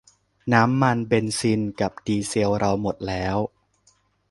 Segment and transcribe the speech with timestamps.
[0.53, 3.37] น้ำมันเบนซิลกับดีเซลเราหมดแล้ว